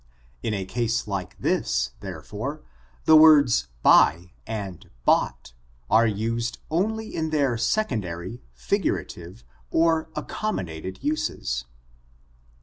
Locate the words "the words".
3.05-3.67